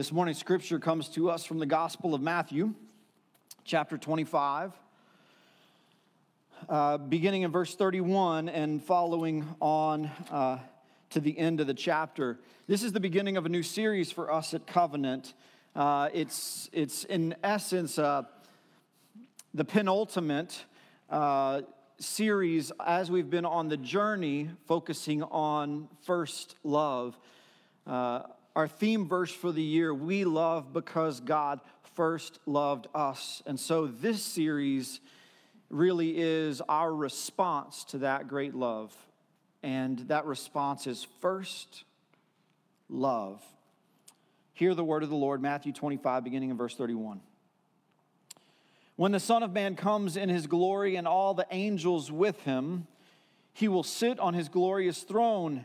This 0.00 0.12
morning's 0.12 0.38
scripture 0.38 0.78
comes 0.78 1.10
to 1.10 1.28
us 1.28 1.44
from 1.44 1.58
the 1.58 1.66
Gospel 1.66 2.14
of 2.14 2.22
Matthew, 2.22 2.72
chapter 3.66 3.98
25, 3.98 4.72
uh, 6.70 6.96
beginning 6.96 7.42
in 7.42 7.50
verse 7.50 7.74
31 7.74 8.48
and 8.48 8.82
following 8.82 9.46
on 9.60 10.06
uh, 10.30 10.58
to 11.10 11.20
the 11.20 11.38
end 11.38 11.60
of 11.60 11.66
the 11.66 11.74
chapter. 11.74 12.38
This 12.66 12.82
is 12.82 12.92
the 12.92 13.00
beginning 13.00 13.36
of 13.36 13.44
a 13.44 13.50
new 13.50 13.62
series 13.62 14.10
for 14.10 14.32
us 14.32 14.54
at 14.54 14.66
Covenant. 14.66 15.34
Uh, 15.76 16.08
it's, 16.14 16.70
it's 16.72 17.04
in 17.04 17.36
essence 17.44 17.98
uh, 17.98 18.22
the 19.52 19.66
penultimate 19.66 20.64
uh, 21.10 21.60
series 21.98 22.72
as 22.86 23.10
we've 23.10 23.28
been 23.28 23.44
on 23.44 23.68
the 23.68 23.76
journey 23.76 24.48
focusing 24.66 25.22
on 25.24 25.90
first 26.06 26.56
love. 26.64 27.18
Uh, 27.86 28.22
our 28.56 28.68
theme 28.68 29.06
verse 29.06 29.32
for 29.32 29.52
the 29.52 29.62
year 29.62 29.94
we 29.94 30.24
love 30.24 30.72
because 30.72 31.20
God 31.20 31.60
first 31.94 32.38
loved 32.46 32.86
us. 32.94 33.42
And 33.46 33.58
so 33.58 33.86
this 33.86 34.22
series 34.22 35.00
really 35.68 36.18
is 36.18 36.60
our 36.68 36.92
response 36.92 37.84
to 37.84 37.98
that 37.98 38.28
great 38.28 38.54
love. 38.54 38.94
And 39.62 39.98
that 40.08 40.24
response 40.24 40.86
is 40.86 41.06
first 41.20 41.84
love. 42.88 43.42
Hear 44.52 44.74
the 44.74 44.84
word 44.84 45.02
of 45.02 45.10
the 45.10 45.16
Lord, 45.16 45.40
Matthew 45.40 45.72
25, 45.72 46.24
beginning 46.24 46.50
in 46.50 46.56
verse 46.56 46.74
31. 46.74 47.20
When 48.96 49.12
the 49.12 49.20
Son 49.20 49.42
of 49.42 49.52
Man 49.52 49.76
comes 49.76 50.16
in 50.16 50.28
his 50.28 50.46
glory 50.46 50.96
and 50.96 51.08
all 51.08 51.32
the 51.32 51.46
angels 51.50 52.12
with 52.12 52.40
him, 52.42 52.86
he 53.52 53.68
will 53.68 53.82
sit 53.82 54.18
on 54.18 54.34
his 54.34 54.48
glorious 54.48 55.02
throne, 55.02 55.64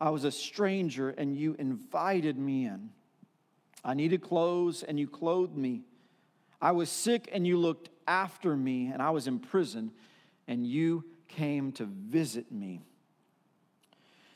I 0.00 0.10
was 0.10 0.24
a 0.24 0.30
stranger, 0.30 1.10
and 1.10 1.36
you 1.36 1.56
invited 1.58 2.38
me 2.38 2.66
in. 2.66 2.90
I 3.84 3.94
needed 3.94 4.22
clothes, 4.22 4.82
and 4.82 4.98
you 4.98 5.08
clothed 5.08 5.56
me. 5.56 5.82
I 6.60 6.72
was 6.72 6.88
sick, 6.88 7.28
and 7.32 7.46
you 7.46 7.58
looked 7.58 7.88
after 8.06 8.56
me, 8.56 8.86
and 8.86 9.02
I 9.02 9.10
was 9.10 9.26
in 9.26 9.38
prison, 9.38 9.92
and 10.46 10.66
you 10.66 11.04
came 11.28 11.72
to 11.72 11.84
visit 11.84 12.50
me. 12.50 12.82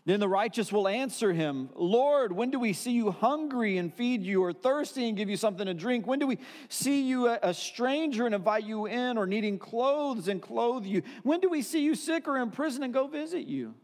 Then 0.05 0.19
the 0.19 0.29
righteous 0.29 0.73
will 0.73 0.89
answer 0.89 1.33
him, 1.33 1.71
Lord, 1.77 2.33
when 2.33 2.51
do 2.51 2.59
we 2.59 2.73
see 2.73 2.91
you 2.91 3.13
hungry 3.13 3.79
and 3.79 3.95
feed 3.95 4.25
you, 4.25 4.43
or 4.43 4.53
thirsty 4.53 5.07
and 5.07 5.17
give 5.17 5.31
you 5.31 5.37
something 5.37 5.67
to 5.67 5.75
drink? 5.75 6.09
When 6.09 6.19
do 6.19 6.27
we 6.27 6.39
see 6.69 7.03
you 7.03 7.29
a 7.29 7.55
stranger 7.55 8.27
and 8.27 8.35
invite 8.35 8.65
you 8.65 8.87
in, 8.87 9.17
or 9.17 9.29
needing 9.29 9.61
clothes 9.61 10.27
and 10.27 10.43
clothe 10.43 10.85
you? 10.85 11.03
When 11.23 11.39
do 11.39 11.49
we 11.49 11.63
see 11.63 11.83
you 11.83 11.95
sick 11.95 12.27
or 12.27 12.37
in 12.39 12.51
prison 12.51 12.83
and 12.83 12.93
go 12.93 13.07
visit 13.07 13.47
you? 13.47 13.75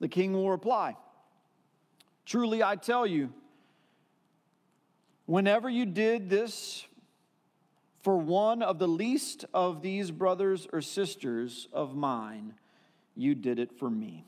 The 0.00 0.08
king 0.08 0.32
will 0.32 0.50
reply, 0.50 0.96
Truly 2.24 2.62
I 2.62 2.76
tell 2.76 3.06
you, 3.06 3.32
whenever 5.26 5.68
you 5.68 5.86
did 5.86 6.28
this 6.28 6.86
for 8.02 8.16
one 8.16 8.62
of 8.62 8.78
the 8.78 8.88
least 8.88 9.44
of 9.52 9.82
these 9.82 10.10
brothers 10.10 10.66
or 10.72 10.80
sisters 10.80 11.68
of 11.72 11.96
mine, 11.96 12.54
you 13.16 13.34
did 13.34 13.58
it 13.58 13.78
for 13.78 13.90
me. 13.90 14.24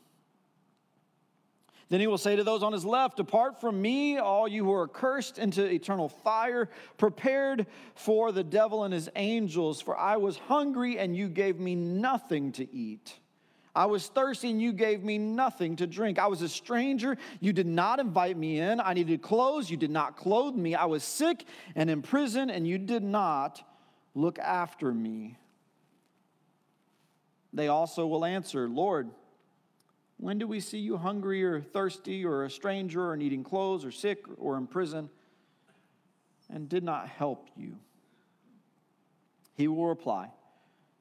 Then 1.91 1.99
he 1.99 2.07
will 2.07 2.19
say 2.19 2.37
to 2.37 2.45
those 2.45 2.63
on 2.63 2.73
his 2.73 2.85
left, 2.85 3.17
Depart 3.17 3.61
from 3.61 3.83
me, 3.83 4.17
all 4.17 4.47
you 4.47 4.65
who 4.65 4.73
are 4.73 4.87
cursed, 4.87 5.39
into 5.39 5.65
eternal 5.65 6.09
fire, 6.09 6.69
prepared 6.99 7.67
for 7.97 8.31
the 8.31 8.45
devil 8.45 8.85
and 8.85 8.95
his 8.95 9.11
angels. 9.17 9.81
For 9.81 9.99
I 9.99 10.17
was 10.17 10.39
hungry, 10.39 10.99
and 10.99 11.17
you 11.17 11.29
gave 11.29 11.59
me 11.59 11.75
nothing 11.75 12.53
to 12.53 12.75
eat. 12.75 13.19
I 13.75 13.87
was 13.87 14.09
thirsty, 14.09 14.51
and 14.51 14.61
you 14.61 14.73
gave 14.73 15.05
me 15.05 15.19
nothing 15.19 15.77
to 15.77 15.87
drink. 15.87 16.19
I 16.19 16.27
was 16.27 16.43
a 16.43 16.49
stranger, 16.49 17.17
you 17.41 17.53
did 17.53 17.67
not 17.67 18.01
invite 18.01 18.37
me 18.37 18.59
in. 18.59 18.81
I 18.81 18.95
needed 18.95 19.23
clothes, 19.23 19.71
you 19.71 19.77
did 19.77 19.91
not 19.91 20.17
clothe 20.17 20.55
me. 20.55 20.75
I 20.75 20.87
was 20.87 21.05
sick 21.05 21.45
and 21.77 21.89
in 21.89 22.03
prison, 22.03 22.51
and 22.51 22.67
you 22.67 22.79
did 22.79 23.03
not 23.03 23.63
look 24.15 24.39
after 24.39 24.93
me. 24.93 25.39
They 27.53 27.69
also 27.69 28.07
will 28.07 28.25
answer, 28.25 28.69
Lord, 28.69 29.11
when 30.17 30.39
do 30.39 30.47
we 30.47 30.61
see 30.61 30.79
you 30.79 30.97
hungry 30.97 31.43
or 31.43 31.61
thirsty 31.61 32.25
or 32.25 32.45
a 32.45 32.51
stranger 32.51 33.11
or 33.11 33.17
needing 33.17 33.43
clothes 33.43 33.85
or 33.85 33.91
sick 33.91 34.25
or 34.37 34.57
in 34.57 34.67
prison 34.67 35.09
and 36.51 36.69
did 36.69 36.85
not 36.85 37.09
help 37.09 37.49
you? 37.57 37.77
He 39.55 39.67
will 39.67 39.87
reply, 39.87 40.31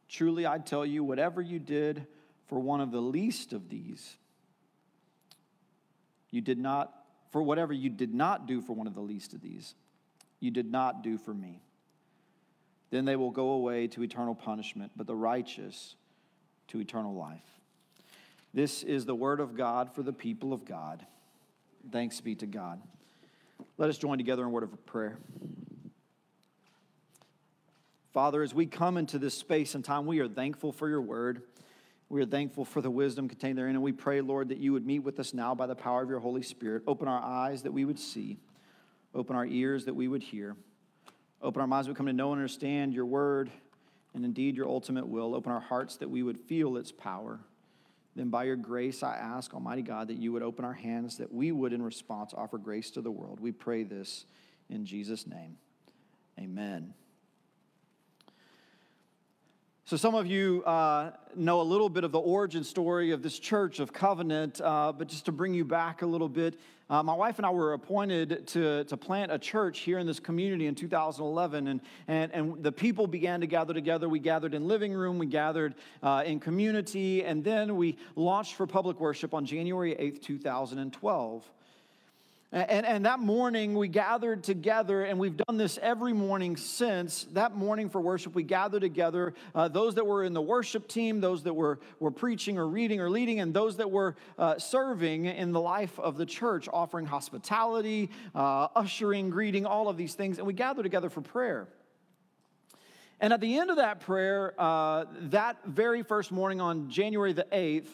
Truly 0.07 0.47
I 0.47 0.57
tell 0.57 0.85
you, 0.85 1.03
whatever 1.03 1.41
you 1.41 1.59
did 1.59 2.07
for 2.49 2.59
one 2.59 2.81
of 2.81 2.91
the 2.91 2.99
least 2.99 3.53
of 3.53 3.69
these, 3.69 4.17
you 6.31 6.41
did 6.41 6.57
not, 6.57 6.91
for 7.31 7.41
whatever 7.41 7.71
you 7.71 7.89
did 7.89 8.13
not 8.13 8.47
do 8.47 8.59
for 8.59 8.73
one 8.73 8.87
of 8.87 8.95
the 8.95 9.01
least 9.01 9.33
of 9.33 9.41
these, 9.41 9.75
you 10.39 10.51
did 10.51 10.69
not 10.69 11.03
do 11.03 11.17
for 11.17 11.33
me. 11.33 11.61
Then 12.89 13.05
they 13.05 13.15
will 13.15 13.29
go 13.29 13.51
away 13.51 13.87
to 13.89 14.03
eternal 14.03 14.33
punishment, 14.33 14.91
but 14.95 15.05
the 15.05 15.15
righteous 15.15 15.95
to 16.69 16.79
eternal 16.79 17.13
life. 17.13 17.45
This 18.51 18.81
is 18.81 19.05
the 19.05 19.15
word 19.15 19.39
of 19.39 19.55
God 19.55 19.93
for 19.93 20.01
the 20.01 20.11
people 20.13 20.51
of 20.51 20.65
God. 20.65 21.05
Thanks 21.91 22.19
be 22.19 22.33
to 22.35 22.47
God. 22.47 22.81
Let 23.77 23.89
us 23.89 23.97
join 23.99 24.17
together 24.17 24.41
in 24.41 24.47
a 24.47 24.51
word 24.51 24.63
of 24.63 24.85
prayer. 24.87 25.19
Father, 28.11 28.41
as 28.41 28.55
we 28.55 28.65
come 28.65 28.97
into 28.97 29.19
this 29.19 29.35
space 29.35 29.75
and 29.75 29.85
time, 29.85 30.07
we 30.07 30.19
are 30.19 30.27
thankful 30.27 30.71
for 30.71 30.89
your 30.89 31.01
word. 31.01 31.43
We 32.09 32.21
are 32.21 32.25
thankful 32.25 32.65
for 32.65 32.81
the 32.81 32.89
wisdom 32.89 33.29
contained 33.29 33.57
therein, 33.57 33.75
and 33.75 33.83
we 33.83 33.91
pray, 33.91 34.21
Lord, 34.21 34.49
that 34.49 34.57
you 34.57 34.73
would 34.73 34.85
meet 34.85 34.99
with 34.99 35.19
us 35.19 35.33
now 35.33 35.53
by 35.53 35.67
the 35.67 35.75
power 35.75 36.01
of 36.01 36.09
your 36.09 36.19
Holy 36.19 36.41
Spirit. 36.41 36.83
Open 36.87 37.07
our 37.07 37.21
eyes 37.21 37.61
that 37.63 37.71
we 37.71 37.85
would 37.85 37.99
see, 37.99 38.39
open 39.13 39.35
our 39.35 39.45
ears 39.45 39.85
that 39.85 39.93
we 39.93 40.07
would 40.07 40.23
hear, 40.23 40.55
open 41.41 41.61
our 41.61 41.67
minds 41.67 41.85
that 41.85 41.93
we 41.93 41.97
come 41.97 42.07
to 42.07 42.13
know 42.13 42.31
and 42.31 42.39
understand 42.39 42.93
your 42.93 43.05
word 43.05 43.51
and 44.15 44.25
indeed 44.25 44.57
your 44.57 44.67
ultimate 44.67 45.07
will. 45.07 45.35
Open 45.35 45.51
our 45.51 45.59
hearts 45.59 45.97
that 45.97 46.09
we 46.09 46.23
would 46.23 46.39
feel 46.39 46.77
its 46.77 46.91
power. 46.91 47.39
Then, 48.15 48.29
by 48.29 48.45
your 48.45 48.55
grace, 48.55 49.03
I 49.03 49.15
ask, 49.15 49.53
Almighty 49.53 49.83
God, 49.83 50.07
that 50.07 50.17
you 50.17 50.31
would 50.31 50.41
open 50.41 50.65
our 50.65 50.73
hands, 50.73 51.17
that 51.17 51.31
we 51.31 51.51
would, 51.51 51.73
in 51.73 51.81
response, 51.81 52.33
offer 52.35 52.57
grace 52.57 52.89
to 52.91 53.01
the 53.01 53.11
world. 53.11 53.39
We 53.39 53.51
pray 53.51 53.83
this 53.83 54.25
in 54.69 54.85
Jesus' 54.85 55.27
name. 55.27 55.57
Amen. 56.39 56.93
So, 59.89 59.97
some 59.97 60.13
of 60.13 60.27
you 60.27 60.63
uh, 60.65 61.13
know 61.35 61.61
a 61.61 61.63
little 61.63 61.89
bit 61.89 62.03
of 62.03 62.11
the 62.11 62.19
origin 62.19 62.63
story 62.63 63.09
of 63.09 63.23
this 63.23 63.39
church 63.39 63.79
of 63.79 63.91
Covenant, 63.91 64.61
uh, 64.61 64.91
but 64.91 65.07
just 65.07 65.25
to 65.25 65.31
bring 65.31 65.55
you 65.55 65.65
back 65.65 66.03
a 66.03 66.05
little 66.05 66.29
bit, 66.29 66.59
uh, 66.91 67.01
my 67.01 67.15
wife 67.15 67.39
and 67.39 67.45
I 67.47 67.49
were 67.49 67.73
appointed 67.73 68.45
to, 68.49 68.83
to 68.83 68.97
plant 68.97 69.31
a 69.31 69.39
church 69.39 69.79
here 69.79 69.97
in 69.97 70.05
this 70.05 70.19
community 70.19 70.67
in 70.67 70.75
2011, 70.75 71.69
and, 71.69 71.81
and, 72.07 72.31
and 72.33 72.63
the 72.63 72.71
people 72.71 73.07
began 73.07 73.41
to 73.41 73.47
gather 73.47 73.73
together. 73.73 74.07
We 74.07 74.19
gathered 74.19 74.53
in 74.53 74.67
living 74.67 74.93
room, 74.93 75.17
we 75.17 75.25
gathered 75.25 75.73
uh, 76.03 76.21
in 76.23 76.39
community, 76.39 77.23
and 77.23 77.43
then 77.43 77.75
we 77.75 77.97
launched 78.15 78.53
for 78.53 78.67
public 78.67 78.99
worship 78.99 79.33
on 79.33 79.43
January 79.43 79.95
8th, 79.95 80.21
2012. 80.21 81.49
And, 82.51 82.83
and 82.83 83.05
that 83.05 83.19
morning, 83.19 83.75
we 83.75 83.87
gathered 83.87 84.43
together, 84.43 85.03
and 85.03 85.19
we've 85.19 85.37
done 85.37 85.57
this 85.57 85.77
every 85.83 86.13
morning 86.13 86.57
since. 86.57 87.25
That 87.33 87.55
morning 87.55 87.89
for 87.89 88.01
worship, 88.01 88.33
we 88.33 88.41
gathered 88.41 88.81
together 88.81 89.35
uh, 89.53 89.67
those 89.67 89.93
that 89.95 90.07
were 90.07 90.23
in 90.23 90.33
the 90.33 90.41
worship 90.41 90.87
team, 90.87 91.21
those 91.21 91.43
that 91.43 91.53
were, 91.53 91.79
were 91.99 92.09
preaching 92.09 92.57
or 92.57 92.67
reading 92.67 93.01
or 93.01 93.09
leading, 93.11 93.39
and 93.39 93.53
those 93.53 93.77
that 93.77 93.91
were 93.91 94.15
uh, 94.39 94.57
serving 94.57 95.25
in 95.25 95.51
the 95.51 95.59
life 95.59 95.99
of 95.99 96.17
the 96.17 96.25
church, 96.25 96.67
offering 96.73 97.05
hospitality, 97.05 98.09
uh, 98.33 98.67
ushering, 98.75 99.29
greeting, 99.29 99.67
all 99.67 99.87
of 99.87 99.95
these 99.95 100.15
things. 100.15 100.39
And 100.39 100.47
we 100.47 100.53
gathered 100.53 100.83
together 100.83 101.11
for 101.11 101.21
prayer. 101.21 101.67
And 103.19 103.31
at 103.31 103.41
the 103.41 103.59
end 103.59 103.69
of 103.69 103.75
that 103.75 103.99
prayer, 103.99 104.55
uh, 104.57 105.05
that 105.29 105.57
very 105.65 106.01
first 106.01 106.31
morning 106.31 106.61
on 106.61 106.89
January 106.89 107.33
the 107.33 107.45
8th, 107.51 107.89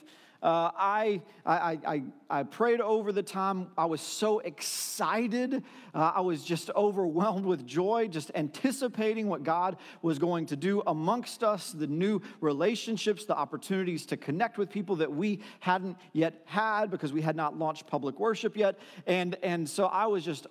uh, 0.45 0.69
I, 0.77 1.23
I, 1.43 1.79
I, 1.87 2.03
I, 2.29 2.43
prayed 2.43 2.79
over 2.79 3.11
the 3.11 3.23
time. 3.23 3.69
I 3.75 3.85
was 3.85 3.99
so 3.99 4.39
excited. 4.39 5.63
Uh, 5.91 6.11
I 6.13 6.21
was 6.21 6.43
just 6.43 6.69
overwhelmed 6.75 7.45
with 7.45 7.65
joy, 7.65 8.07
just 8.07 8.29
anticipating 8.35 9.27
what 9.27 9.41
God 9.41 9.77
was 10.03 10.19
going 10.19 10.45
to 10.47 10.55
do 10.55 10.83
amongst 10.85 11.43
us, 11.43 11.71
the 11.71 11.87
new 11.87 12.21
relationships, 12.41 13.25
the 13.25 13.35
opportunities 13.35 14.05
to 14.05 14.17
connect 14.17 14.59
with 14.59 14.69
people 14.69 14.97
that 14.97 15.11
we 15.11 15.39
hadn't 15.61 15.97
yet 16.13 16.43
had 16.45 16.91
because 16.91 17.11
we 17.11 17.21
had 17.21 17.35
not 17.35 17.57
launched 17.57 17.87
public 17.87 18.19
worship 18.19 18.55
yet. 18.55 18.77
And, 19.07 19.37
and 19.41 19.67
so 19.67 19.87
I 19.87 20.05
was 20.05 20.23
just 20.23 20.45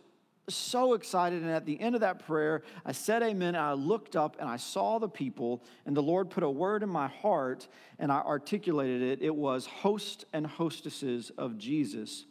so 0.49 0.95
excited. 0.95 1.43
And 1.43 1.51
at 1.51 1.65
the 1.65 1.81
end 1.81 1.95
of 1.95 2.03
that 2.03 2.27
prayer, 2.27 2.63
I 2.85 2.93
said 2.93 3.23
amen. 3.23 3.55
And 3.55 3.65
I 3.65 3.73
looked 3.73 4.17
up 4.17 4.37
and 4.39 4.49
I 4.49 4.57
saw 4.57 4.99
the 4.99 5.09
people, 5.09 5.63
and 5.87 5.97
the 5.97 6.03
Lord 6.03 6.31
put 6.31 6.43
a 6.43 6.51
word 6.51 6.83
in 6.83 6.89
my 6.89 7.09
heart 7.09 7.67
and 7.99 8.13
I 8.13 8.19
articulated 8.19 9.03
it. 9.03 9.23
It 9.23 9.35
was 9.35 9.67
host 9.67 10.25
and 10.33 10.47
hostesses 10.47 11.31
of 11.39 11.59
Jesus, 11.59 12.27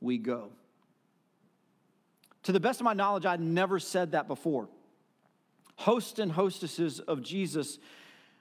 we 0.00 0.18
go. 0.18 0.50
To 2.44 2.52
the 2.52 2.60
best 2.60 2.80
of 2.80 2.84
my 2.84 2.94
knowledge, 2.94 3.26
I'd 3.26 3.40
never 3.40 3.78
said 3.78 4.12
that 4.12 4.28
before. 4.28 4.68
Host 5.76 6.18
and 6.18 6.32
hostesses 6.32 6.98
of 7.00 7.22
Jesus, 7.22 7.78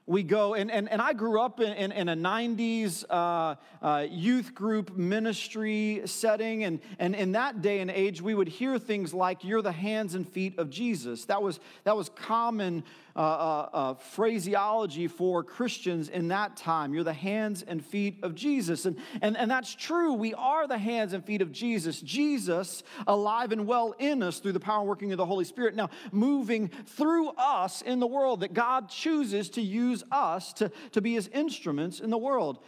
we 0.07 0.23
go. 0.23 0.55
And, 0.55 0.71
and, 0.71 0.89
and 0.89 1.01
I 1.01 1.11
grew 1.13 1.41
up 1.41 1.59
in, 1.59 1.73
in, 1.73 1.91
in 1.91 2.09
a 2.09 2.15
90s 2.15 3.03
uh, 3.09 3.55
uh, 3.81 4.05
youth 4.09 4.55
group 4.55 4.95
ministry 4.95 6.01
setting. 6.05 6.63
And, 6.63 6.79
and 6.97 7.13
in 7.13 7.33
that 7.33 7.61
day 7.61 7.81
and 7.81 7.91
age, 7.91 8.21
we 8.21 8.33
would 8.33 8.47
hear 8.47 8.79
things 8.79 9.13
like, 9.13 9.43
You're 9.43 9.61
the 9.61 9.73
hands 9.73 10.15
and 10.15 10.27
feet 10.27 10.57
of 10.57 10.69
Jesus. 10.69 11.25
That 11.25 11.43
was, 11.43 11.59
that 11.83 11.95
was 11.95 12.09
common 12.09 12.85
uh, 13.17 13.19
uh, 13.19 13.69
uh, 13.73 13.93
phraseology 13.95 15.07
for 15.07 15.43
Christians 15.43 16.07
in 16.07 16.27
that 16.27 16.55
time. 16.55 16.93
You're 16.93 17.03
the 17.03 17.13
hands 17.13 17.63
and 17.63 17.83
feet 17.83 18.19
of 18.21 18.35
Jesus. 18.35 18.85
And, 18.85 18.95
and, 19.23 19.35
and 19.35 19.49
that's 19.49 19.73
true. 19.73 20.13
We 20.13 20.35
are 20.35 20.67
the 20.67 20.77
hands 20.77 21.13
and 21.13 21.25
feet 21.25 21.41
of 21.41 21.51
Jesus. 21.51 21.99
Jesus 21.99 22.83
alive 23.07 23.51
and 23.51 23.65
well 23.65 23.95
in 23.97 24.21
us 24.21 24.37
through 24.37 24.51
the 24.51 24.59
power 24.59 24.81
and 24.81 24.87
working 24.87 25.11
of 25.13 25.17
the 25.17 25.25
Holy 25.25 25.45
Spirit. 25.45 25.73
Now, 25.73 25.89
moving 26.11 26.67
through 26.67 27.29
us 27.29 27.81
in 27.81 27.99
the 27.99 28.05
world, 28.05 28.41
that 28.41 28.53
God 28.53 28.87
chooses 28.87 29.49
to 29.49 29.61
use 29.61 30.03
us 30.11 30.53
to, 30.53 30.71
to 30.91 31.01
be 31.01 31.13
his 31.13 31.27
instruments 31.29 31.99
in 31.99 32.11
the 32.11 32.19
world. 32.19 32.59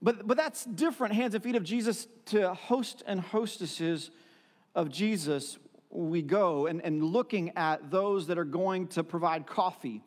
But, 0.00 0.26
but 0.26 0.38
that's 0.38 0.64
different, 0.64 1.12
hands 1.14 1.34
and 1.34 1.44
feet 1.44 1.54
of 1.54 1.64
Jesus, 1.64 2.08
to 2.26 2.54
host 2.54 3.02
and 3.06 3.20
hostesses 3.20 4.10
of 4.74 4.90
Jesus 4.90 5.58
we 5.92 6.22
go 6.22 6.66
and, 6.66 6.82
and 6.82 7.04
looking 7.04 7.56
at 7.56 7.90
those 7.90 8.26
that 8.28 8.38
are 8.38 8.44
going 8.44 8.88
to 8.88 9.04
provide 9.04 9.46
coffee 9.46 10.02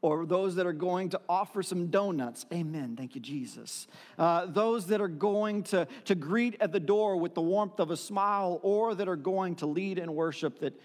or 0.00 0.26
those 0.26 0.54
that 0.54 0.66
are 0.66 0.72
going 0.72 1.08
to 1.10 1.20
offer 1.28 1.62
some 1.62 1.88
donuts. 1.88 2.46
Amen. 2.52 2.94
Thank 2.96 3.16
you, 3.16 3.20
Jesus. 3.20 3.88
Uh, 4.16 4.46
those 4.46 4.86
that 4.86 5.00
are 5.00 5.08
going 5.08 5.64
to, 5.64 5.88
to 6.04 6.14
greet 6.14 6.56
at 6.60 6.70
the 6.70 6.80
door 6.80 7.16
with 7.16 7.34
the 7.34 7.42
warmth 7.42 7.80
of 7.80 7.90
a 7.90 7.96
smile 7.96 8.60
or 8.62 8.94
that 8.94 9.08
are 9.08 9.16
going 9.16 9.56
to 9.56 9.66
lead 9.66 9.98
in 9.98 10.14
worship, 10.14 10.60
that, 10.60 10.80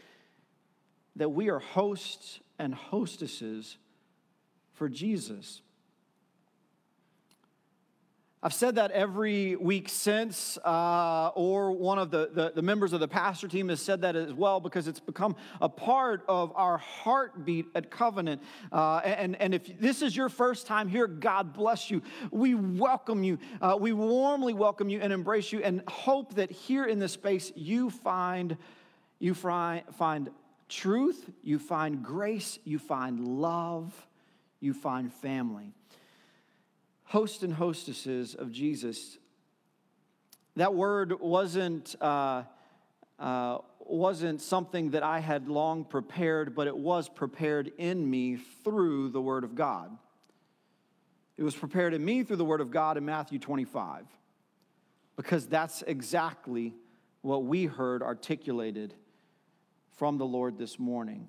that 1.16 1.30
we 1.30 1.50
are 1.50 1.60
hosts 1.60 2.40
and 2.58 2.74
hostesses 2.74 3.78
for 4.74 4.90
Jesus. 4.90 5.62
I've 8.46 8.54
said 8.54 8.76
that 8.76 8.92
every 8.92 9.56
week 9.56 9.88
since, 9.88 10.58
uh, 10.66 11.32
or 11.34 11.72
one 11.72 11.98
of 11.98 12.12
the, 12.12 12.30
the, 12.34 12.52
the, 12.54 12.62
members 12.62 12.92
of 12.92 13.00
the 13.00 13.08
pastor 13.08 13.48
team 13.48 13.70
has 13.70 13.80
said 13.80 14.02
that 14.02 14.18
as 14.18 14.34
well, 14.34 14.60
because 14.60 14.86
it's 14.90 15.00
become 15.00 15.38
a 15.62 15.70
part 15.70 16.26
of 16.28 16.52
our 16.54 16.78
heartbeat 16.78 17.68
at 17.74 17.90
Covenant. 17.90 18.42
Uh, 18.70 18.98
and, 18.98 19.38
and 19.38 19.54
if 19.54 19.80
this 19.80 20.02
is 20.02 20.14
your 20.14 20.28
first 20.28 20.68
time 20.68 20.90
here, 20.90 21.08
God 21.08 21.54
bless 21.54 21.90
you. 21.90 22.02
We 22.32 22.54
welcome 22.54 23.24
you. 23.24 23.40
Uh, 23.62 23.78
we 23.80 23.94
warmly 23.94 24.54
welcome 24.54 24.90
you 24.90 25.00
and 25.00 25.14
embrace 25.14 25.54
you, 25.54 25.62
and 25.64 25.82
hope 25.88 26.36
that 26.36 26.52
here 26.52 26.84
in 26.84 27.00
this 27.00 27.14
space 27.14 27.50
you 27.56 27.92
find, 27.92 28.58
you 29.20 29.36
find, 29.36 29.84
find 29.96 30.30
truth, 30.68 31.30
you 31.44 31.60
find 31.60 32.04
grace, 32.04 32.60
you 32.66 32.78
find 32.78 33.26
love, 33.26 33.94
you 34.60 34.74
find 34.74 35.14
family 35.14 35.72
host 37.14 37.44
and 37.44 37.54
hostesses 37.54 38.34
of 38.34 38.52
Jesus. 38.52 39.20
That 40.56 40.74
word 40.74 41.20
wasn't, 41.20 41.96
uh, 42.02 42.42
uh, 43.20 43.60
wasn't 43.82 44.42
something 44.42 44.90
that 44.90 45.04
I 45.04 45.20
had 45.20 45.48
long 45.48 45.86
prepared, 45.86 46.56
but 46.56 46.66
it 46.66 46.76
was 46.76 47.08
prepared 47.08 47.72
in 47.78 48.10
me 48.10 48.38
through 48.64 49.10
the 49.10 49.22
Word 49.22 49.44
of 49.44 49.54
God. 49.54 49.96
It 51.38 51.44
was 51.44 51.54
prepared 51.56 51.94
in 51.94 52.04
me 52.04 52.24
through 52.24 52.38
the 52.38 52.46
Word 52.46 52.62
of 52.62 52.72
God 52.72 52.98
in 52.98 53.06
Matthew 53.06 53.38
25, 53.38 54.08
because 55.16 55.46
that's 55.46 55.84
exactly 55.84 56.74
what 57.22 57.44
we 57.44 57.66
heard 57.66 58.02
articulated 58.02 58.96
from 59.98 60.18
the 60.18 60.26
Lord 60.26 60.58
this 60.58 60.80
morning. 60.80 61.28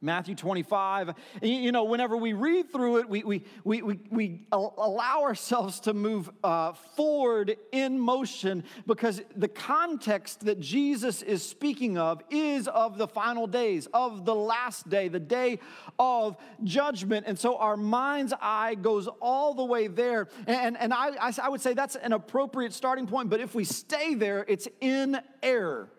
Matthew 0.00 0.36
25. 0.36 1.14
You 1.42 1.72
know, 1.72 1.84
whenever 1.84 2.16
we 2.16 2.32
read 2.32 2.70
through 2.70 2.98
it, 2.98 3.08
we, 3.08 3.24
we, 3.24 3.44
we, 3.64 3.82
we, 3.82 3.98
we 4.10 4.46
allow 4.52 5.22
ourselves 5.22 5.80
to 5.80 5.92
move 5.92 6.30
uh, 6.44 6.72
forward 6.72 7.56
in 7.72 7.98
motion 7.98 8.62
because 8.86 9.20
the 9.34 9.48
context 9.48 10.44
that 10.44 10.60
Jesus 10.60 11.22
is 11.22 11.42
speaking 11.42 11.98
of 11.98 12.22
is 12.30 12.68
of 12.68 12.96
the 12.96 13.08
final 13.08 13.48
days, 13.48 13.88
of 13.92 14.24
the 14.24 14.34
last 14.34 14.88
day, 14.88 15.08
the 15.08 15.18
day 15.18 15.58
of 15.98 16.36
judgment. 16.62 17.26
And 17.26 17.36
so 17.36 17.56
our 17.56 17.76
mind's 17.76 18.32
eye 18.40 18.76
goes 18.76 19.08
all 19.20 19.52
the 19.52 19.64
way 19.64 19.88
there. 19.88 20.28
And, 20.46 20.78
and 20.78 20.94
I, 20.94 21.32
I 21.42 21.48
would 21.48 21.60
say 21.60 21.74
that's 21.74 21.96
an 21.96 22.12
appropriate 22.12 22.72
starting 22.72 23.08
point, 23.08 23.30
but 23.30 23.40
if 23.40 23.52
we 23.52 23.64
stay 23.64 24.14
there, 24.14 24.44
it's 24.46 24.68
in 24.80 25.18
error. 25.42 25.90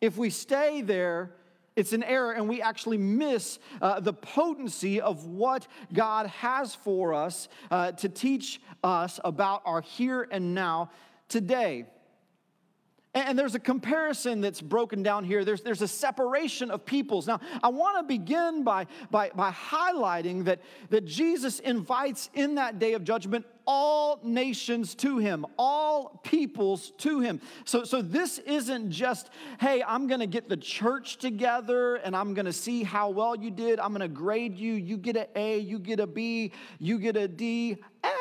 If 0.00 0.16
we 0.16 0.30
stay 0.30 0.80
there, 0.80 1.32
it's 1.76 1.92
an 1.92 2.02
error, 2.02 2.32
and 2.32 2.48
we 2.48 2.60
actually 2.60 2.98
miss 2.98 3.58
uh, 3.80 4.00
the 4.00 4.12
potency 4.12 5.00
of 5.00 5.26
what 5.26 5.66
God 5.92 6.26
has 6.26 6.74
for 6.74 7.14
us 7.14 7.48
uh, 7.70 7.92
to 7.92 8.08
teach 8.08 8.60
us 8.84 9.18
about 9.24 9.62
our 9.64 9.80
here 9.80 10.28
and 10.30 10.54
now 10.54 10.90
today. 11.28 11.86
And 13.14 13.38
there's 13.38 13.54
a 13.54 13.60
comparison 13.60 14.40
that's 14.40 14.62
broken 14.62 15.02
down 15.02 15.24
here. 15.24 15.44
There's, 15.44 15.60
there's 15.60 15.82
a 15.82 15.88
separation 15.88 16.70
of 16.70 16.86
peoples. 16.86 17.26
Now, 17.26 17.40
I 17.62 17.68
want 17.68 17.98
to 17.98 18.04
begin 18.04 18.64
by, 18.64 18.86
by, 19.10 19.30
by 19.34 19.50
highlighting 19.50 20.44
that, 20.46 20.60
that 20.88 21.04
Jesus 21.04 21.58
invites 21.58 22.30
in 22.32 22.54
that 22.54 22.78
day 22.78 22.94
of 22.94 23.04
judgment 23.04 23.44
all 23.66 24.18
nations 24.24 24.94
to 24.94 25.18
him, 25.18 25.44
all 25.58 26.20
peoples 26.24 26.92
to 26.98 27.20
him. 27.20 27.42
So, 27.66 27.84
so 27.84 28.00
this 28.00 28.38
isn't 28.38 28.90
just, 28.90 29.28
hey, 29.60 29.84
I'm 29.86 30.06
going 30.06 30.20
to 30.20 30.26
get 30.26 30.48
the 30.48 30.56
church 30.56 31.18
together 31.18 31.96
and 31.96 32.16
I'm 32.16 32.32
going 32.32 32.46
to 32.46 32.52
see 32.52 32.82
how 32.82 33.10
well 33.10 33.36
you 33.36 33.50
did. 33.50 33.78
I'm 33.78 33.90
going 33.90 34.00
to 34.00 34.08
grade 34.08 34.56
you. 34.56 34.72
You 34.72 34.96
get 34.96 35.16
an 35.18 35.26
A, 35.36 35.58
you 35.58 35.78
get 35.78 36.00
a 36.00 36.06
B, 36.06 36.52
you 36.78 36.98
get 36.98 37.18
a 37.18 37.28
D, 37.28 37.76
F. 38.02 38.12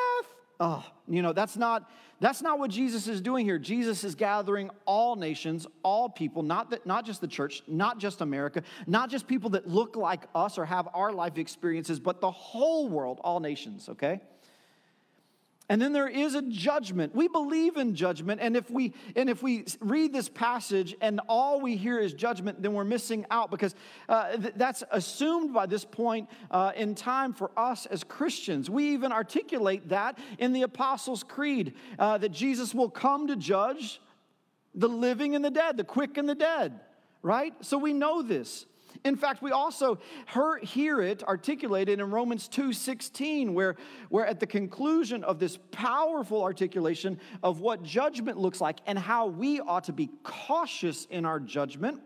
Oh, 0.59 0.85
you 1.07 1.21
know, 1.21 1.31
that's 1.31 1.55
not 1.55 1.89
that's 2.21 2.43
not 2.43 2.59
what 2.59 2.69
Jesus 2.69 3.07
is 3.07 3.19
doing 3.19 3.47
here. 3.47 3.57
Jesus 3.57 4.03
is 4.03 4.13
gathering 4.13 4.69
all 4.85 5.15
nations, 5.15 5.65
all 5.83 6.07
people, 6.07 6.43
not, 6.43 6.69
that, 6.69 6.85
not 6.85 7.03
just 7.03 7.19
the 7.19 7.27
church, 7.27 7.63
not 7.67 7.97
just 7.97 8.21
America, 8.21 8.61
not 8.85 9.09
just 9.09 9.27
people 9.27 9.49
that 9.49 9.67
look 9.67 9.95
like 9.95 10.27
us 10.35 10.59
or 10.59 10.65
have 10.65 10.87
our 10.93 11.11
life 11.11 11.39
experiences, 11.39 11.99
but 11.99 12.21
the 12.21 12.29
whole 12.29 12.87
world, 12.87 13.19
all 13.23 13.39
nations, 13.39 13.89
okay? 13.89 14.21
And 15.71 15.81
then 15.81 15.93
there 15.93 16.09
is 16.09 16.35
a 16.35 16.41
judgment. 16.41 17.15
We 17.15 17.29
believe 17.29 17.77
in 17.77 17.95
judgment, 17.95 18.41
and 18.41 18.57
if 18.57 18.69
we 18.69 18.93
and 19.15 19.29
if 19.29 19.41
we 19.41 19.63
read 19.79 20.11
this 20.11 20.27
passage 20.27 20.97
and 20.99 21.21
all 21.29 21.61
we 21.61 21.77
hear 21.77 21.97
is 21.97 22.13
judgment, 22.13 22.61
then 22.61 22.73
we're 22.73 22.83
missing 22.83 23.25
out 23.31 23.49
because 23.49 23.73
uh, 24.09 24.35
th- 24.35 24.53
that's 24.57 24.83
assumed 24.91 25.53
by 25.53 25.67
this 25.67 25.85
point 25.85 26.27
uh, 26.51 26.73
in 26.75 26.93
time 26.93 27.31
for 27.31 27.51
us 27.55 27.85
as 27.85 28.03
Christians. 28.03 28.69
We 28.69 28.89
even 28.89 29.13
articulate 29.13 29.87
that 29.87 30.19
in 30.39 30.51
the 30.51 30.63
Apostles' 30.63 31.23
Creed 31.23 31.75
uh, 31.97 32.17
that 32.17 32.33
Jesus 32.33 32.75
will 32.75 32.89
come 32.89 33.27
to 33.27 33.37
judge 33.37 34.01
the 34.75 34.89
living 34.89 35.35
and 35.35 35.45
the 35.45 35.51
dead, 35.51 35.77
the 35.77 35.85
quick 35.85 36.17
and 36.17 36.27
the 36.27 36.35
dead. 36.35 36.81
Right? 37.21 37.53
So 37.61 37.77
we 37.77 37.93
know 37.93 38.21
this. 38.21 38.65
In 39.03 39.15
fact, 39.15 39.41
we 39.41 39.51
also 39.51 39.97
hear 40.61 41.01
it 41.01 41.23
articulated 41.23 41.99
in 41.99 42.11
Romans 42.11 42.47
2:16, 42.47 43.53
where, 43.53 43.75
where 44.09 44.25
at 44.25 44.39
the 44.39 44.45
conclusion 44.45 45.23
of 45.23 45.39
this 45.39 45.57
powerful 45.71 46.43
articulation 46.43 47.19
of 47.41 47.61
what 47.61 47.81
judgment 47.81 48.37
looks 48.37 48.61
like 48.61 48.79
and 48.85 48.99
how 48.99 49.27
we 49.27 49.59
ought 49.59 49.85
to 49.85 49.93
be 49.93 50.09
cautious 50.23 51.05
in 51.05 51.25
our 51.25 51.39
judgment, 51.39 51.99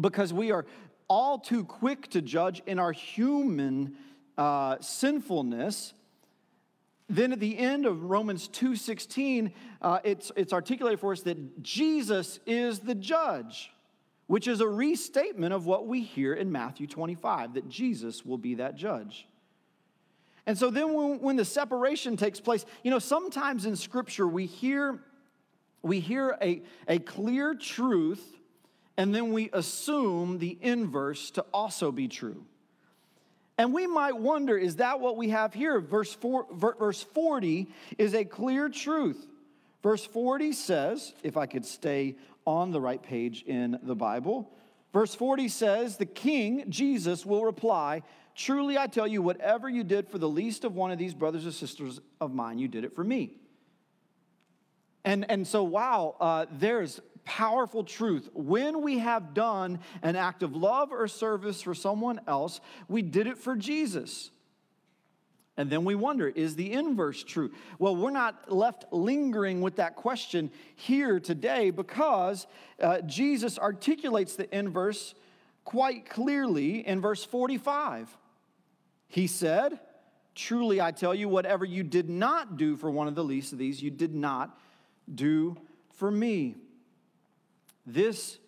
because 0.00 0.32
we 0.32 0.52
are 0.52 0.64
all 1.06 1.38
too 1.38 1.64
quick 1.64 2.08
to 2.08 2.22
judge 2.22 2.62
in 2.64 2.78
our 2.78 2.92
human 2.92 3.96
uh, 4.38 4.76
sinfulness. 4.80 5.92
Then 7.10 7.34
at 7.34 7.40
the 7.40 7.58
end 7.58 7.84
of 7.84 8.04
Romans 8.04 8.48
2:16, 8.48 9.52
uh, 9.82 9.98
it's, 10.02 10.32
it's 10.34 10.54
articulated 10.54 10.98
for 10.98 11.12
us 11.12 11.20
that 11.22 11.62
Jesus 11.62 12.40
is 12.46 12.78
the 12.78 12.94
judge 12.94 13.70
which 14.26 14.48
is 14.48 14.60
a 14.60 14.68
restatement 14.68 15.52
of 15.52 15.66
what 15.66 15.86
we 15.86 16.02
hear 16.02 16.34
in 16.34 16.50
Matthew 16.50 16.86
25 16.86 17.54
that 17.54 17.68
Jesus 17.68 18.24
will 18.24 18.38
be 18.38 18.56
that 18.56 18.74
judge. 18.74 19.26
And 20.46 20.56
so 20.58 20.70
then 20.70 20.92
when, 20.92 21.20
when, 21.20 21.36
the 21.36 21.44
separation 21.44 22.16
takes 22.16 22.40
place, 22.40 22.64
you 22.82 22.90
know, 22.90 22.98
sometimes 22.98 23.66
in 23.66 23.76
scripture 23.76 24.26
we 24.26 24.46
hear 24.46 25.00
we 25.82 26.00
hear 26.00 26.36
a, 26.40 26.62
a 26.88 26.98
clear 26.98 27.54
truth 27.54 28.22
and 28.96 29.14
then 29.14 29.32
we 29.32 29.50
assume 29.52 30.38
the 30.38 30.56
inverse 30.62 31.30
to 31.32 31.44
also 31.52 31.92
be 31.92 32.08
true. 32.08 32.44
And 33.58 33.72
we 33.72 33.86
might 33.86 34.16
wonder, 34.16 34.56
is 34.56 34.76
that 34.76 35.00
what 35.00 35.16
we 35.16 35.28
have 35.28 35.54
here? 35.54 35.80
Verse, 35.80 36.12
four, 36.12 36.46
verse 36.52 37.02
40 37.02 37.68
is 37.98 38.14
a 38.14 38.24
clear 38.24 38.68
truth. 38.68 39.26
Verse 39.82 40.04
40 40.04 40.52
says, 40.52 41.14
if 41.22 41.36
I 41.36 41.46
could 41.46 41.64
stay 41.64 42.16
on 42.46 42.70
the 42.70 42.80
right 42.80 43.02
page 43.02 43.42
in 43.42 43.78
the 43.82 43.94
Bible, 43.94 44.52
verse 44.92 45.14
40 45.14 45.48
says, 45.48 45.96
The 45.96 46.06
king, 46.06 46.64
Jesus, 46.68 47.24
will 47.24 47.44
reply, 47.44 48.02
Truly 48.34 48.76
I 48.76 48.88
tell 48.88 49.06
you, 49.06 49.22
whatever 49.22 49.68
you 49.68 49.84
did 49.84 50.08
for 50.08 50.18
the 50.18 50.28
least 50.28 50.64
of 50.64 50.74
one 50.74 50.90
of 50.90 50.98
these 50.98 51.14
brothers 51.14 51.46
or 51.46 51.52
sisters 51.52 52.00
of 52.20 52.34
mine, 52.34 52.58
you 52.58 52.66
did 52.66 52.84
it 52.84 52.94
for 52.94 53.04
me. 53.04 53.36
And, 55.04 55.30
and 55.30 55.46
so, 55.46 55.62
wow, 55.62 56.16
uh, 56.18 56.46
there's 56.50 57.00
powerful 57.24 57.84
truth. 57.84 58.28
When 58.34 58.82
we 58.82 58.98
have 58.98 59.34
done 59.34 59.78
an 60.02 60.16
act 60.16 60.42
of 60.42 60.56
love 60.56 60.92
or 60.92 61.06
service 61.06 61.62
for 61.62 61.74
someone 61.74 62.20
else, 62.26 62.60
we 62.88 63.02
did 63.02 63.26
it 63.26 63.38
for 63.38 63.54
Jesus. 63.54 64.30
And 65.56 65.70
then 65.70 65.84
we 65.84 65.94
wonder, 65.94 66.28
is 66.28 66.56
the 66.56 66.72
inverse 66.72 67.22
true? 67.22 67.52
Well, 67.78 67.94
we're 67.94 68.10
not 68.10 68.50
left 68.50 68.92
lingering 68.92 69.60
with 69.60 69.76
that 69.76 69.94
question 69.94 70.50
here 70.74 71.20
today 71.20 71.70
because 71.70 72.46
uh, 72.80 73.02
Jesus 73.02 73.58
articulates 73.58 74.34
the 74.34 74.52
inverse 74.56 75.14
quite 75.64 76.10
clearly 76.10 76.86
in 76.86 77.00
verse 77.00 77.24
45. 77.24 78.16
He 79.08 79.26
said, 79.26 79.78
Truly 80.34 80.80
I 80.80 80.90
tell 80.90 81.14
you, 81.14 81.28
whatever 81.28 81.64
you 81.64 81.84
did 81.84 82.10
not 82.10 82.56
do 82.56 82.76
for 82.76 82.90
one 82.90 83.06
of 83.06 83.14
the 83.14 83.22
least 83.22 83.52
of 83.52 83.58
these, 83.58 83.80
you 83.80 83.90
did 83.90 84.12
not 84.12 84.58
do 85.12 85.56
for 85.92 86.10
me. 86.10 86.56
This, 87.86 88.38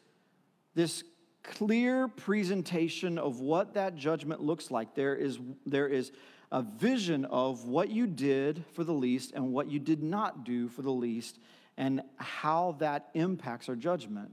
this 0.74 1.04
clear 1.44 2.08
presentation 2.08 3.18
of 3.18 3.38
what 3.38 3.74
that 3.74 3.94
judgment 3.94 4.40
looks 4.40 4.72
like, 4.72 4.96
there 4.96 5.14
is, 5.14 5.38
there 5.64 5.86
is 5.86 6.10
a 6.52 6.62
vision 6.62 7.24
of 7.24 7.64
what 7.64 7.90
you 7.90 8.06
did 8.06 8.64
for 8.74 8.84
the 8.84 8.92
least 8.92 9.32
and 9.32 9.52
what 9.52 9.70
you 9.70 9.78
did 9.78 10.02
not 10.02 10.44
do 10.44 10.68
for 10.68 10.82
the 10.82 10.92
least 10.92 11.38
and 11.76 12.00
how 12.16 12.76
that 12.78 13.10
impacts 13.14 13.68
our 13.68 13.76
judgment. 13.76 14.30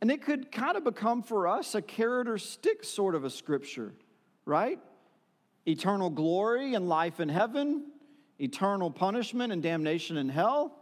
And 0.00 0.10
it 0.10 0.22
could 0.22 0.50
kind 0.50 0.76
of 0.76 0.84
become 0.84 1.22
for 1.22 1.46
us 1.46 1.74
a 1.74 1.82
carrot 1.82 2.28
or 2.28 2.38
stick 2.38 2.84
sort 2.84 3.14
of 3.14 3.24
a 3.24 3.30
scripture, 3.30 3.92
right? 4.46 4.78
Eternal 5.66 6.08
glory 6.08 6.74
and 6.74 6.88
life 6.88 7.20
in 7.20 7.28
heaven, 7.28 7.84
eternal 8.38 8.90
punishment 8.90 9.52
and 9.52 9.62
damnation 9.62 10.16
in 10.16 10.30
hell. 10.30 10.74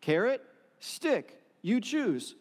Carrot, 0.00 0.42
stick, 0.78 1.42
you 1.60 1.80
choose. 1.80 2.36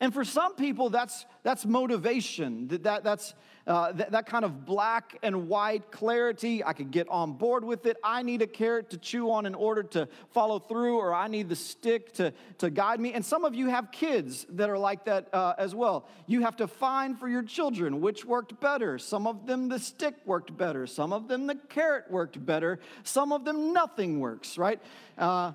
And 0.00 0.14
for 0.14 0.24
some 0.24 0.54
people, 0.54 0.90
that's, 0.90 1.24
that's 1.42 1.64
motivation. 1.64 2.68
That, 2.68 2.84
that, 2.84 3.04
that's, 3.04 3.34
uh, 3.68 3.92
that, 3.92 4.12
that 4.12 4.26
kind 4.26 4.46
of 4.46 4.64
black 4.64 5.18
and 5.22 5.46
white 5.46 5.90
clarity. 5.90 6.64
I 6.64 6.72
could 6.72 6.90
get 6.90 7.06
on 7.10 7.34
board 7.34 7.62
with 7.62 7.84
it. 7.84 7.98
I 8.02 8.22
need 8.22 8.40
a 8.40 8.46
carrot 8.46 8.88
to 8.90 8.96
chew 8.96 9.30
on 9.30 9.44
in 9.44 9.54
order 9.54 9.82
to 9.82 10.08
follow 10.30 10.58
through, 10.58 10.96
or 10.96 11.12
I 11.12 11.28
need 11.28 11.50
the 11.50 11.56
stick 11.56 12.14
to, 12.14 12.32
to 12.58 12.70
guide 12.70 12.98
me. 12.98 13.12
And 13.12 13.22
some 13.22 13.44
of 13.44 13.54
you 13.54 13.68
have 13.68 13.92
kids 13.92 14.46
that 14.50 14.70
are 14.70 14.78
like 14.78 15.04
that 15.04 15.28
uh, 15.34 15.52
as 15.58 15.74
well. 15.74 16.08
You 16.26 16.40
have 16.40 16.56
to 16.56 16.66
find 16.66 17.18
for 17.20 17.28
your 17.28 17.42
children 17.42 18.00
which 18.00 18.24
worked 18.24 18.58
better. 18.58 18.98
Some 18.98 19.26
of 19.26 19.46
them, 19.46 19.68
the 19.68 19.78
stick 19.78 20.14
worked 20.24 20.56
better. 20.56 20.86
Some 20.86 21.12
of 21.12 21.28
them, 21.28 21.46
the 21.46 21.56
carrot 21.56 22.10
worked 22.10 22.44
better. 22.44 22.80
Some 23.02 23.32
of 23.32 23.44
them, 23.44 23.74
nothing 23.74 24.18
works, 24.18 24.56
right? 24.56 24.80
Uh, 25.18 25.52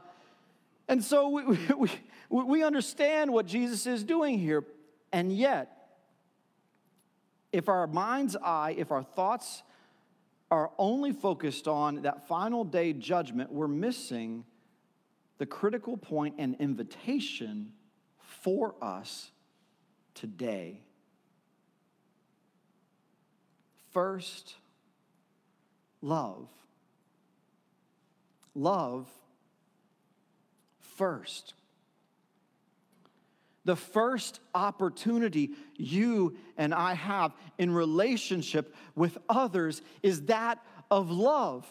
and 0.87 1.03
so 1.03 1.29
we, 1.29 1.43
we, 1.77 1.89
we 2.29 2.63
understand 2.63 3.33
what 3.33 3.47
Jesus 3.47 3.87
is 3.87 4.03
doing 4.03 4.37
here. 4.37 4.63
And 5.11 5.35
yet, 5.35 5.82
if 7.53 7.69
our 7.69 7.87
mind's 7.87 8.35
eye, 8.35 8.75
if 8.77 8.91
our 8.91 9.03
thoughts 9.03 9.63
are 10.51 10.71
only 10.77 11.13
focused 11.13 11.67
on 11.67 12.01
that 12.01 12.27
final 12.27 12.65
day 12.65 12.91
judgment, 12.91 13.51
we're 13.51 13.67
missing 13.67 14.43
the 15.37 15.45
critical 15.45 15.95
point 15.95 16.35
and 16.39 16.55
invitation 16.59 17.71
for 18.19 18.75
us 18.81 19.31
today. 20.15 20.81
First, 23.91 24.55
love. 26.01 26.49
Love 28.55 29.07
first 30.95 31.53
the 33.65 33.75
first 33.75 34.39
opportunity 34.53 35.51
you 35.75 36.35
and 36.57 36.73
I 36.73 36.93
have 36.93 37.33
in 37.57 37.71
relationship 37.71 38.75
with 38.95 39.17
others 39.29 39.81
is 40.01 40.23
that 40.23 40.59
of 40.91 41.11
love. 41.11 41.65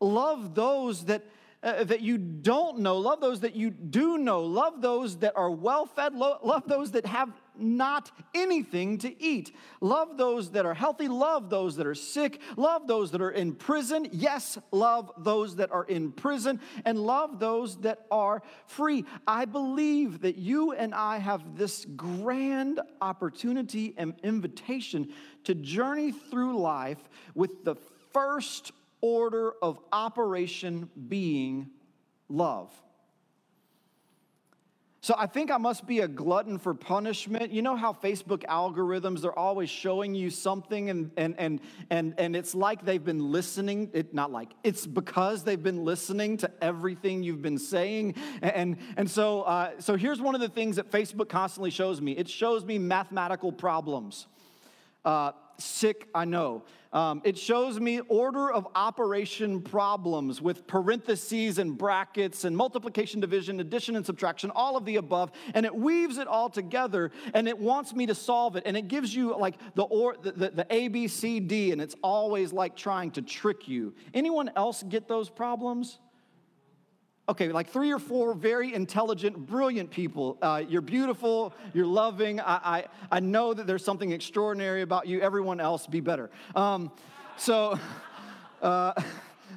Love 0.00 0.54
those 0.54 1.06
that, 1.06 1.24
uh, 1.62 1.84
that 1.84 2.00
you 2.00 2.16
don't 2.18 2.78
know, 2.78 2.98
love 2.98 3.20
those 3.20 3.40
that 3.40 3.56
you 3.56 3.70
do 3.70 4.18
know, 4.18 4.42
love 4.42 4.80
those 4.80 5.18
that 5.18 5.36
are 5.36 5.50
well 5.50 5.86
fed, 5.86 6.14
lo- 6.14 6.38
love 6.42 6.62
those 6.66 6.92
that 6.92 7.04
have 7.04 7.32
not 7.58 8.10
anything 8.34 8.98
to 8.98 9.22
eat. 9.22 9.54
Love 9.80 10.16
those 10.16 10.52
that 10.52 10.66
are 10.66 10.74
healthy, 10.74 11.08
love 11.08 11.50
those 11.50 11.76
that 11.76 11.86
are 11.86 11.94
sick, 11.94 12.40
love 12.56 12.86
those 12.86 13.10
that 13.10 13.20
are 13.20 13.30
in 13.30 13.54
prison. 13.54 14.08
Yes, 14.12 14.58
love 14.70 15.10
those 15.18 15.56
that 15.56 15.70
are 15.70 15.84
in 15.84 16.12
prison, 16.12 16.60
and 16.84 16.98
love 16.98 17.38
those 17.38 17.76
that 17.78 18.06
are 18.10 18.42
free. 18.66 19.04
I 19.26 19.44
believe 19.44 20.20
that 20.22 20.36
you 20.36 20.72
and 20.72 20.94
I 20.94 21.18
have 21.18 21.56
this 21.56 21.84
grand 21.84 22.80
opportunity 23.00 23.94
and 23.96 24.14
invitation 24.22 25.12
to 25.44 25.54
journey 25.54 26.12
through 26.12 26.58
life 26.58 26.98
with 27.34 27.64
the 27.64 27.76
first 28.12 28.72
order 29.00 29.52
of 29.62 29.78
operation 29.92 30.90
being 31.08 31.70
love. 32.28 32.72
So 35.00 35.14
I 35.16 35.26
think 35.26 35.52
I 35.52 35.58
must 35.58 35.86
be 35.86 36.00
a 36.00 36.08
glutton 36.08 36.58
for 36.58 36.74
punishment. 36.74 37.52
You 37.52 37.62
know 37.62 37.76
how 37.76 37.92
Facebook 37.92 38.44
algorithms 38.46 39.24
are 39.24 39.36
always 39.38 39.70
showing 39.70 40.12
you 40.12 40.28
something 40.28 40.90
and 40.90 41.12
and 41.16 41.36
and 41.38 41.60
and, 41.88 42.14
and 42.18 42.34
it's 42.34 42.52
like 42.52 42.84
they've 42.84 43.04
been 43.04 43.30
listening. 43.30 43.90
It 43.92 44.12
not 44.12 44.32
like 44.32 44.50
it's 44.64 44.88
because 44.88 45.44
they've 45.44 45.62
been 45.62 45.84
listening 45.84 46.36
to 46.38 46.50
everything 46.60 47.22
you've 47.22 47.42
been 47.42 47.58
saying. 47.58 48.16
And 48.42 48.76
and 48.96 49.08
so 49.08 49.42
uh, 49.42 49.70
so 49.78 49.94
here's 49.94 50.20
one 50.20 50.34
of 50.34 50.40
the 50.40 50.48
things 50.48 50.76
that 50.76 50.90
Facebook 50.90 51.28
constantly 51.28 51.70
shows 51.70 52.00
me. 52.00 52.12
It 52.12 52.28
shows 52.28 52.64
me 52.64 52.78
mathematical 52.78 53.52
problems. 53.52 54.26
Uh, 55.04 55.30
sick, 55.58 56.08
I 56.14 56.24
know. 56.24 56.64
Um, 56.92 57.20
it 57.24 57.36
shows 57.36 57.78
me 57.78 58.00
order 58.08 58.50
of 58.50 58.66
operation 58.74 59.60
problems 59.60 60.40
with 60.40 60.66
parentheses 60.66 61.58
and 61.58 61.76
brackets 61.76 62.44
and 62.44 62.56
multiplication, 62.56 63.20
division, 63.20 63.60
addition, 63.60 63.94
and 63.94 64.06
subtraction, 64.06 64.50
all 64.54 64.76
of 64.76 64.86
the 64.86 64.96
above, 64.96 65.30
and 65.52 65.66
it 65.66 65.74
weaves 65.74 66.16
it 66.16 66.26
all 66.26 66.48
together 66.48 67.10
and 67.34 67.46
it 67.46 67.58
wants 67.58 67.94
me 67.94 68.06
to 68.06 68.14
solve 68.14 68.56
it. 68.56 68.62
And 68.64 68.76
it 68.76 68.88
gives 68.88 69.14
you 69.14 69.36
like 69.36 69.56
the, 69.74 69.82
or, 69.82 70.16
the, 70.22 70.32
the, 70.32 70.50
the 70.50 70.66
A, 70.70 70.88
B, 70.88 71.08
C, 71.08 71.40
D, 71.40 71.72
and 71.72 71.80
it's 71.80 71.96
always 72.02 72.52
like 72.54 72.74
trying 72.74 73.10
to 73.12 73.22
trick 73.22 73.68
you. 73.68 73.94
Anyone 74.14 74.50
else 74.56 74.82
get 74.82 75.08
those 75.08 75.28
problems? 75.28 75.98
Okay, 77.28 77.52
like 77.52 77.68
three 77.68 77.92
or 77.92 77.98
four 77.98 78.34
very 78.34 78.74
intelligent, 78.74 79.46
brilliant 79.46 79.90
people. 79.90 80.38
Uh, 80.40 80.62
you're 80.66 80.80
beautiful, 80.80 81.52
you're 81.74 81.86
loving. 81.86 82.40
I, 82.40 82.54
I, 82.64 82.84
I, 83.10 83.20
know 83.20 83.52
that 83.52 83.66
there's 83.66 83.84
something 83.84 84.12
extraordinary 84.12 84.82
about 84.82 85.06
you. 85.06 85.20
Everyone 85.20 85.60
else, 85.60 85.86
be 85.86 86.00
better. 86.00 86.30
Um, 86.54 86.90
so, 87.36 87.78
uh, 88.62 88.92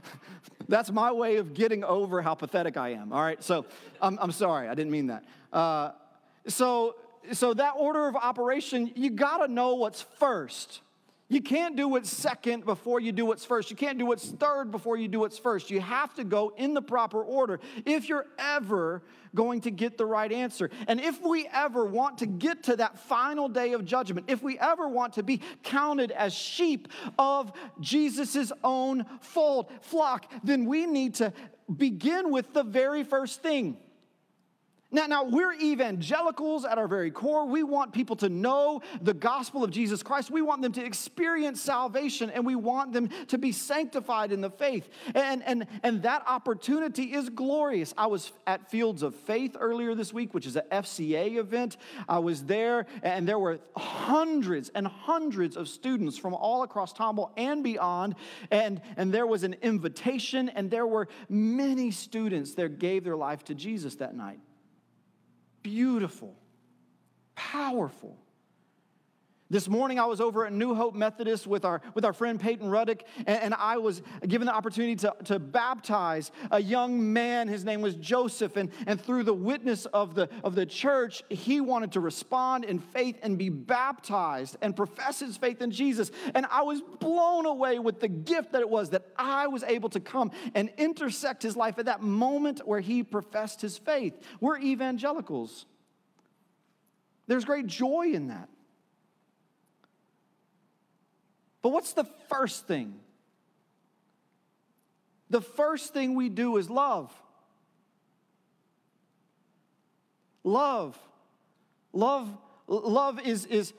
that's 0.68 0.92
my 0.92 1.12
way 1.12 1.38
of 1.38 1.54
getting 1.54 1.84
over 1.84 2.22
how 2.22 2.36
pathetic 2.36 2.78
I 2.78 2.90
am. 2.90 3.13
All 3.13 3.22
right, 3.22 3.42
so 3.42 3.66
I'm, 4.01 4.20
I'm 4.22 4.32
sorry, 4.32 4.68
I 4.68 4.75
didn't 4.75 4.92
mean 4.92 5.08
that. 5.08 5.24
Uh, 5.54 5.92
so, 6.48 6.96
so 7.32 7.54
that 7.54 7.74
order 7.78 8.08
of 8.08 8.16
operation, 8.16 8.92
you 8.96 9.12
gotta 9.12 9.51
know 9.51 9.75
what's 9.75 10.01
first. 10.20 10.82
You 11.32 11.42
can't 11.42 11.78
do 11.78 11.88
what's 11.88 12.10
second 12.10 12.66
before 12.66 13.00
you 13.00 13.14
do 13.14 13.26
what's 13.26 13.46
first. 13.46 13.72
You 13.72 13.78
can't 13.78 13.98
do 13.98 14.06
what's 14.06 14.32
third 14.32 14.70
before 14.70 14.98
you 14.98 15.08
do 15.08 15.22
what's 15.22 15.38
first. 15.38 15.72
You 15.72 15.80
have 15.80 16.14
to 16.16 16.26
go 16.26 16.52
in 16.58 16.74
the 16.74 16.82
proper 16.82 17.24
order 17.24 17.62
if 17.86 18.10
you're 18.10 18.26
ever 18.38 19.02
going 19.34 19.62
to 19.62 19.72
get 19.72 19.98
the 19.98 20.06
right 20.06 20.30
answer. 20.30 20.70
And 20.90 21.00
if 21.00 21.22
we 21.22 21.48
ever 21.54 21.86
want 21.86 22.18
to 22.18 22.26
get 22.26 22.64
to 22.64 22.76
that 22.76 23.00
final 23.00 23.48
day 23.48 23.72
of 23.72 23.86
judgment, 23.86 24.26
if 24.30 24.44
we 24.44 24.60
ever 24.60 24.90
want 24.90 25.14
to 25.14 25.24
be 25.24 25.40
counted 25.64 26.12
as 26.12 26.34
sheep 26.34 26.90
of 27.18 27.54
Jesus' 27.80 28.52
own 28.62 29.06
fold, 29.22 29.72
flock, 29.80 30.30
then 30.44 30.66
we 30.66 30.86
need 30.86 31.16
to 31.16 31.32
begin 31.78 32.30
with 32.30 32.52
the 32.52 32.64
very 32.64 33.06
first 33.06 33.42
thing. 33.42 33.78
Now, 34.94 35.06
now, 35.06 35.24
we're 35.24 35.54
evangelicals 35.54 36.66
at 36.66 36.78
our 36.78 36.88
very 36.88 37.12
core. 37.12 37.46
We 37.46 37.64
want 37.64 37.94
people 37.94 38.18
to 38.18 38.28
know 38.28 38.82
the 39.02 39.14
gospel 39.14 39.64
of 39.64 39.72
Jesus 39.72 40.04
Christ. 40.04 40.30
We 40.30 40.42
want 40.42 40.62
them 40.62 40.74
to 40.74 40.84
experience 40.84 41.62
salvation 41.62 42.30
and 42.30 42.46
we 42.46 42.56
want 42.56 42.92
them 42.92 43.10
to 43.28 43.38
be 43.38 43.54
sanctified 43.54 44.34
in 44.34 44.42
the 44.42 44.50
faith. 44.50 44.90
And, 45.16 45.44
and, 45.44 45.68
and 45.84 46.04
that 46.04 46.24
opportunity 46.28 47.14
is 47.14 47.30
glorious. 47.30 47.94
I 47.98 48.08
was 48.08 48.34
at 48.46 48.70
Fields 48.70 49.02
of 49.02 49.16
Faith 49.16 49.56
earlier 49.58 49.96
this 49.96 50.12
week, 50.12 50.34
which 50.34 50.46
is 50.46 50.58
an 50.58 50.64
FCA 50.70 51.38
event. 51.38 51.78
I 52.10 52.20
was 52.20 52.44
there 52.44 52.86
and 53.02 53.26
there 53.26 53.40
were 53.40 53.62
hundreds 53.78 54.72
and 54.76 54.86
hundreds 54.86 55.56
of 55.56 55.70
students 55.70 56.18
from 56.18 56.34
all 56.34 56.64
across 56.64 56.92
Tomball 56.92 57.32
and 57.38 57.64
beyond. 57.64 58.16
And, 58.52 58.82
and 58.98 59.14
there 59.14 59.26
was 59.26 59.44
an 59.44 59.56
invitation, 59.62 60.50
and 60.50 60.70
there 60.70 60.86
were 60.86 61.08
many 61.30 61.92
students 61.92 62.56
that 62.56 62.78
gave 62.78 63.06
their 63.06 63.16
life 63.16 63.46
to 63.46 63.56
Jesus 63.56 63.96
that 63.96 64.16
night 64.16 64.40
beautiful, 65.63 66.36
powerful. 67.36 68.18
This 69.51 69.67
morning, 69.67 70.00
I 70.00 70.05
was 70.05 70.22
over 70.22 70.46
at 70.46 70.53
New 70.53 70.74
Hope 70.74 70.96
Methodist 70.96 71.46
with 71.46 71.65
our, 71.65 71.81
with 71.93 72.05
our 72.05 72.13
friend 72.13 72.39
Peyton 72.39 72.70
Ruddick, 72.70 73.01
and, 73.17 73.27
and, 73.27 73.53
I 73.53 73.79
was 73.79 74.01
given 74.25 74.46
the 74.46 74.53
opportunity 74.53 74.96
to, 74.96 75.13
to 75.25 75.39
baptize 75.39 76.31
a 76.51 76.62
young 76.62 77.12
man. 77.12 77.50
His 77.50 77.65
name 77.65 77.81
was 77.81 77.96
Joseph, 77.96 78.55
and, 78.55 78.72
and 78.88 79.00
through 79.00 79.24
the 79.24 79.34
witness 79.34 79.88
of 79.88 80.15
the, 80.15 80.29
of 80.46 80.55
the 80.55 80.65
church, 80.65 81.22
he 81.27 81.60
wanted 81.60 81.91
to 81.91 82.00
respond 82.00 82.63
in 82.63 82.79
faith 82.79 83.20
and 83.24 83.38
be 83.38 83.50
baptized 83.50 84.55
and 84.62 84.74
profess 84.74 85.20
his 85.20 85.36
faith 85.36 85.62
in 85.62 85.70
Jesus. 85.70 86.12
And 86.34 86.46
I 86.50 86.62
was 86.62 86.81
blown 87.01 87.46
away 87.46 87.77
with 87.77 88.00
the 88.00 88.08
gift 88.08 88.53
that 88.53 88.62
it 88.62 88.70
was 88.70 88.91
that 88.91 89.05
I 89.17 89.48
was 89.48 89.63
able 89.63 89.89
to 89.89 90.00
come 90.00 90.31
and 90.55 90.72
intersect 90.77 91.43
his 91.43 91.58
life 91.58 91.77
at 91.77 91.88
that 91.88 92.01
moment 92.01 92.62
where 92.65 92.79
he 92.79 93.03
professed 93.03 93.60
his 93.60 93.77
faith. 93.77 94.17
We're 94.39 94.60
evangelicals, 94.60 95.65
there's 97.27 97.43
great 97.43 97.67
joy 97.67 98.13
in 98.13 98.29
that. 98.29 98.48
But 101.62 101.70
what's 101.70 101.94
the 101.94 102.06
first 102.30 102.68
thing? 102.68 103.00
The 105.30 105.41
first 105.41 105.94
thing 105.94 106.15
we 106.15 106.30
do 106.30 106.58
is 106.58 106.70
love. 106.70 107.12
Love. 110.44 110.98
Love, 111.94 112.30
love 112.68 113.20
is, 113.20 113.46
is 113.46 113.74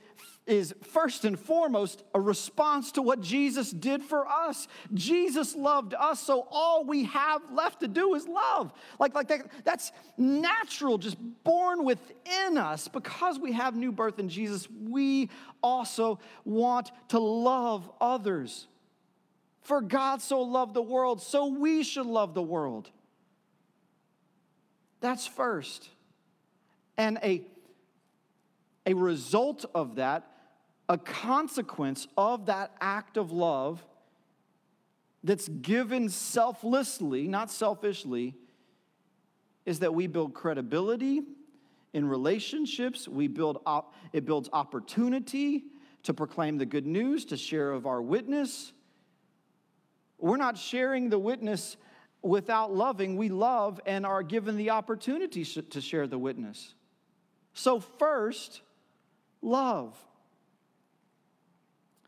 is 0.46 0.74
first 0.82 1.24
and 1.24 1.38
foremost 1.38 2.02
a 2.14 2.20
response 2.20 2.92
to 2.92 3.02
what 3.02 3.20
Jesus 3.20 3.70
did 3.70 4.02
for 4.02 4.26
us. 4.26 4.66
Jesus 4.92 5.54
loved 5.54 5.94
us, 5.94 6.20
so 6.20 6.48
all 6.50 6.84
we 6.84 7.04
have 7.04 7.42
left 7.52 7.80
to 7.80 7.88
do 7.88 8.14
is 8.14 8.26
love. 8.26 8.72
Like, 8.98 9.14
like 9.14 9.28
that, 9.28 9.46
that's 9.64 9.92
natural, 10.16 10.98
just 10.98 11.16
born 11.44 11.84
within 11.84 12.58
us. 12.58 12.88
Because 12.88 13.38
we 13.38 13.52
have 13.52 13.76
new 13.76 13.92
birth 13.92 14.18
in 14.18 14.28
Jesus, 14.28 14.68
we 14.70 15.30
also 15.62 16.18
want 16.44 16.90
to 17.08 17.20
love 17.20 17.88
others. 18.00 18.66
For 19.60 19.80
God 19.80 20.20
so 20.20 20.42
loved 20.42 20.74
the 20.74 20.82
world, 20.82 21.22
so 21.22 21.46
we 21.46 21.84
should 21.84 22.06
love 22.06 22.34
the 22.34 22.42
world. 22.42 22.90
That's 25.00 25.24
first. 25.24 25.88
And 26.96 27.18
a, 27.22 27.42
a 28.86 28.94
result 28.94 29.64
of 29.72 29.96
that 29.96 30.31
a 30.88 30.98
consequence 30.98 32.06
of 32.16 32.46
that 32.46 32.72
act 32.80 33.16
of 33.16 33.32
love 33.32 33.84
that's 35.24 35.48
given 35.48 36.08
selflessly, 36.08 37.28
not 37.28 37.50
selfishly, 37.50 38.34
is 39.64 39.78
that 39.78 39.94
we 39.94 40.06
build 40.06 40.34
credibility 40.34 41.22
in 41.92 42.04
relationships. 42.04 43.06
We 43.06 43.28
build 43.28 43.62
op- 43.64 43.94
it 44.12 44.24
builds 44.24 44.48
opportunity 44.52 45.64
to 46.02 46.12
proclaim 46.12 46.58
the 46.58 46.66
good 46.66 46.86
news, 46.86 47.24
to 47.26 47.36
share 47.36 47.70
of 47.70 47.86
our 47.86 48.02
witness. 48.02 48.72
We're 50.18 50.36
not 50.36 50.58
sharing 50.58 51.10
the 51.10 51.18
witness 51.18 51.76
without 52.22 52.74
loving. 52.74 53.16
We 53.16 53.28
love 53.28 53.80
and 53.86 54.04
are 54.04 54.22
given 54.22 54.56
the 54.56 54.70
opportunity 54.70 55.44
to 55.44 55.80
share 55.80 56.06
the 56.06 56.18
witness. 56.18 56.74
So, 57.54 57.80
first, 57.80 58.62
love. 59.40 59.96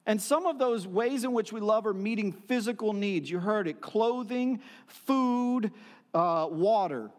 And 0.07 0.21
some 0.21 0.47
of 0.47 0.59
those 0.59 0.87
ways 0.87 1.25
in 1.25 1.33
which 1.33 1.53
we 1.53 1.61
love 1.61 1.87
are 1.87 1.95
meeting 1.95 2.33
physical 2.33 2.93
needs. 2.93 3.31
You 3.31 3.39
heard 3.39 3.67
it 3.67 3.81
clothing, 3.81 4.61
food, 4.87 5.73
uh, 6.13 6.47
water, 6.51 7.11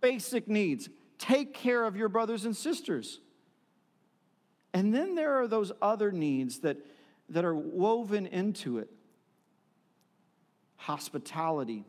basic 0.00 0.48
needs. 0.48 0.88
Take 1.18 1.52
care 1.52 1.84
of 1.84 1.96
your 1.96 2.08
brothers 2.08 2.46
and 2.46 2.56
sisters. 2.56 3.20
And 4.72 4.94
then 4.94 5.14
there 5.14 5.34
are 5.40 5.48
those 5.48 5.70
other 5.82 6.12
needs 6.12 6.60
that, 6.60 6.78
that 7.28 7.44
are 7.44 7.54
woven 7.54 8.26
into 8.26 8.78
it 8.78 8.88
hospitality, 10.76 11.84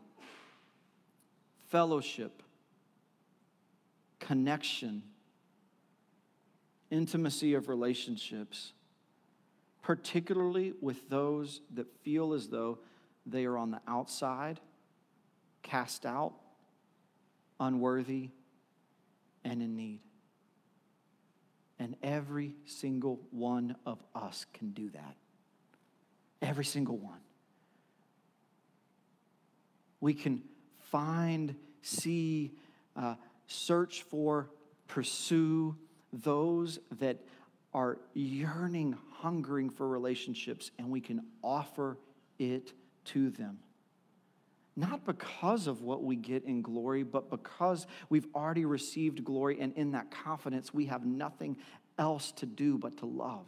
fellowship, 1.70 2.42
connection, 4.20 5.02
intimacy 6.90 7.54
of 7.54 7.70
relationships 7.70 8.74
particularly 9.82 10.72
with 10.80 11.08
those 11.08 11.60
that 11.74 11.86
feel 12.02 12.32
as 12.32 12.48
though 12.48 12.78
they 13.26 13.44
are 13.44 13.58
on 13.58 13.70
the 13.70 13.80
outside, 13.86 14.60
cast 15.62 16.06
out, 16.06 16.32
unworthy, 17.60 18.30
and 19.44 19.60
in 19.60 19.76
need. 19.76 20.00
And 21.78 21.96
every 22.02 22.54
single 22.64 23.20
one 23.30 23.74
of 23.84 23.98
us 24.14 24.46
can 24.54 24.70
do 24.70 24.90
that. 24.90 25.16
Every 26.40 26.64
single 26.64 26.96
one. 26.96 27.18
We 30.00 30.14
can 30.14 30.42
find, 30.78 31.56
see, 31.82 32.52
uh, 32.96 33.14
search 33.46 34.02
for, 34.02 34.48
pursue 34.86 35.76
those 36.12 36.78
that 36.98 37.18
are 37.74 37.98
yearning, 38.14 38.96
hungering 39.10 39.70
for 39.70 39.88
relationships, 39.88 40.70
and 40.78 40.90
we 40.90 41.00
can 41.00 41.22
offer 41.42 41.98
it 42.38 42.72
to 43.04 43.30
them. 43.30 43.58
Not 44.74 45.04
because 45.04 45.66
of 45.66 45.82
what 45.82 46.02
we 46.02 46.16
get 46.16 46.44
in 46.44 46.62
glory, 46.62 47.02
but 47.02 47.30
because 47.30 47.86
we've 48.08 48.26
already 48.34 48.64
received 48.64 49.24
glory, 49.24 49.60
and 49.60 49.74
in 49.74 49.92
that 49.92 50.10
confidence, 50.10 50.72
we 50.72 50.86
have 50.86 51.04
nothing 51.04 51.56
else 51.98 52.32
to 52.32 52.46
do 52.46 52.78
but 52.78 52.98
to 52.98 53.06
love. 53.06 53.46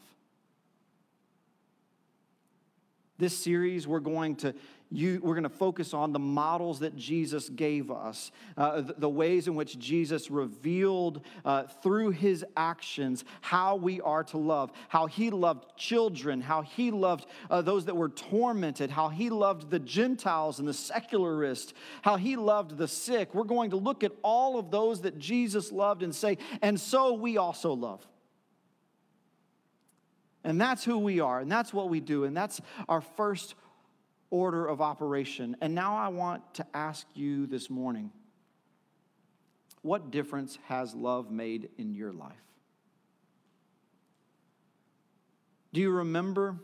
This 3.17 3.37
series, 3.37 3.87
we're 3.87 4.01
going 4.01 4.37
to 4.37 4.55
you, 4.95 5.21
we're 5.23 5.35
going 5.35 5.43
to 5.43 5.49
focus 5.49 5.93
on 5.93 6.13
the 6.13 6.19
models 6.19 6.81
that 6.81 6.97
Jesus 6.97 7.49
gave 7.49 7.91
us, 7.91 8.31
uh, 8.57 8.81
the, 8.81 8.95
the, 8.97 9.09
ways 9.09 9.49
in 9.49 9.57
which 9.57 9.79
Jesus 9.79 10.31
revealed 10.31 11.21
uh, 11.45 11.65
through 11.65 12.11
his 12.11 12.45
actions 12.57 13.25
how 13.41 13.75
we 13.75 14.01
are 14.01 14.23
to 14.25 14.39
love, 14.39 14.71
how 14.89 15.07
he 15.07 15.31
loved 15.31 15.77
children, 15.77 16.41
how 16.41 16.63
he 16.63 16.91
loved 16.91 17.27
uh, 17.51 17.61
those 17.61 17.87
that 17.87 17.97
were 17.97 18.09
tormented, 18.09 18.91
how 18.91 19.09
he 19.09 19.31
loved 19.31 19.69
the 19.69 19.81
Gentiles 19.81 20.61
and 20.61 20.69
the 20.69 20.75
secularists, 20.75 21.75
how 22.03 22.17
he 22.17 22.37
loved 22.37 22.77
the 22.79 22.89
sick. 22.89 23.35
We're 23.35 23.45
going 23.45 23.71
to 23.71 23.77
look 23.77 24.05
at 24.05 24.13
all 24.23 24.59
of 24.59 24.71
those 24.71 25.01
that 25.01 25.19
Jesus 25.19 25.73
loved 25.73 26.05
and 26.05 26.15
say, 26.15 26.39
and 26.63 26.79
so 26.79 27.15
we 27.15 27.37
also 27.37 27.73
love. 27.73 28.07
And 30.45 30.61
that's 30.61 30.85
who 30.85 30.99
we 30.99 31.21
are, 31.21 31.41
and 31.41 31.51
that's 31.51 31.73
what 31.73 31.89
we 31.89 32.01
do, 32.01 32.25
and 32.25 32.37
that's 32.37 32.61
our 32.87 33.01
first 33.01 33.55
order 34.35 34.67
of 34.67 34.81
operation. 34.81 35.57
And 35.61 35.77
now 35.77 35.97
I 35.97 36.09
want 36.09 36.55
to 36.55 36.67
ask 36.75 37.07
you 37.15 37.47
this 37.47 37.71
morning 37.71 38.11
what 39.83 40.11
difference 40.11 40.59
has 40.67 40.93
love 40.93 41.31
made 41.31 41.69
in 41.79 41.95
your 41.95 42.13
life? 42.13 42.33
Do 45.73 45.81
you 45.81 45.91
remember 45.91 46.57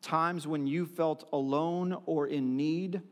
times 0.00 0.46
when 0.46 0.66
you 0.66 0.86
felt 0.86 1.28
alone 1.34 1.98
or 2.06 2.28
in 2.28 2.56
need 2.56 3.02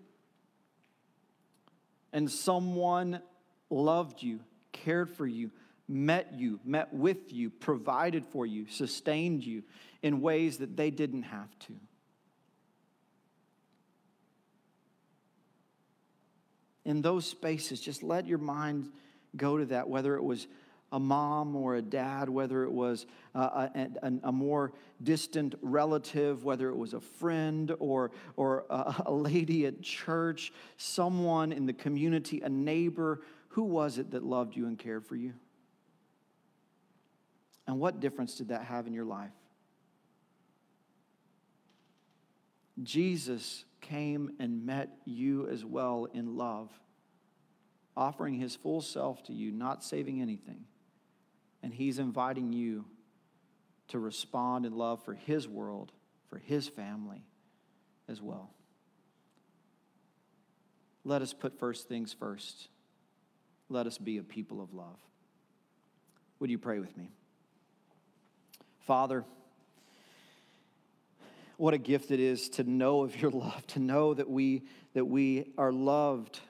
and 2.10 2.30
someone 2.30 3.20
loved 3.68 4.22
you, 4.22 4.40
cared 4.72 5.10
for 5.10 5.26
you, 5.26 5.50
met 5.88 6.32
you, 6.38 6.58
met 6.64 6.94
with 6.94 7.34
you, 7.34 7.50
provided 7.50 8.24
for 8.24 8.46
you, 8.46 8.66
sustained 8.70 9.44
you 9.44 9.62
in 10.02 10.22
ways 10.22 10.56
that 10.56 10.74
they 10.74 10.90
didn't 10.90 11.24
have 11.24 11.58
to? 11.58 11.74
In 16.84 17.02
those 17.02 17.26
spaces, 17.26 17.80
just 17.80 18.02
let 18.02 18.26
your 18.26 18.38
mind 18.38 18.90
go 19.36 19.56
to 19.56 19.66
that, 19.66 19.88
whether 19.88 20.16
it 20.16 20.22
was 20.22 20.46
a 20.92 21.00
mom 21.00 21.56
or 21.56 21.76
a 21.76 21.82
dad, 21.82 22.28
whether 22.28 22.64
it 22.64 22.70
was 22.70 23.06
uh, 23.34 23.68
a, 23.74 23.88
a, 24.02 24.12
a, 24.24 24.32
more 24.32 24.72
distant 25.02 25.54
relative, 25.62 26.44
whether 26.44 26.68
it 26.68 26.76
was 26.76 26.92
a 26.92 27.00
friend 27.00 27.74
or, 27.78 28.10
or 28.36 28.66
a, 28.68 29.02
a 29.06 29.12
lady 29.12 29.64
at 29.64 29.80
church, 29.80 30.52
someone 30.76 31.50
in 31.50 31.64
the 31.64 31.72
community, 31.72 32.42
a 32.42 32.48
neighbor, 32.48 33.22
who 33.48 33.62
was 33.62 33.96
it 33.96 34.10
that 34.10 34.22
loved 34.22 34.54
you 34.54 34.66
and 34.66 34.78
cared 34.78 35.06
for 35.06 35.16
you? 35.16 35.32
And 37.66 37.78
what 37.78 38.00
difference 38.00 38.34
did 38.34 38.48
that 38.48 38.64
have 38.64 38.86
in 38.86 38.92
your 38.92 39.04
life? 39.04 39.30
Jesus 42.82 43.64
came 43.82 44.30
and 44.38 44.64
met 44.64 44.88
you 45.04 45.46
as 45.48 45.64
well 45.64 46.06
in 46.14 46.38
love, 46.38 46.70
offering 47.94 48.34
his 48.34 48.56
full 48.56 48.80
self 48.80 49.22
to 49.24 49.34
you, 49.34 49.50
not 49.50 49.84
saving 49.84 50.22
anything. 50.22 50.64
And 51.62 51.74
he's 51.74 51.98
inviting 51.98 52.52
you 52.52 52.86
to 53.88 53.98
respond 53.98 54.64
in 54.64 54.74
love 54.74 55.04
for 55.04 55.12
his 55.12 55.46
world, 55.46 55.92
for 56.30 56.38
his 56.38 56.66
family 56.66 57.26
as 58.08 58.22
well. 58.22 58.50
Let 61.04 61.20
us 61.20 61.34
put 61.34 61.58
first 61.58 61.88
things 61.88 62.12
first. 62.12 62.68
Let 63.68 63.86
us 63.86 63.98
be 63.98 64.18
a 64.18 64.22
people 64.22 64.62
of 64.62 64.72
love. 64.72 64.98
Would 66.38 66.50
you 66.50 66.58
pray 66.58 66.78
with 66.78 66.96
me? 66.96 67.10
Father, 68.80 69.24
what 71.62 71.74
a 71.74 71.78
gift 71.78 72.10
it 72.10 72.18
is 72.18 72.48
to 72.48 72.64
know 72.64 73.02
of 73.02 73.22
your 73.22 73.30
love, 73.30 73.64
to 73.68 73.78
know 73.78 74.14
that 74.14 74.28
we, 74.28 74.64
that 74.94 75.04
we 75.04 75.52
are 75.56 75.70
loved 75.70 76.40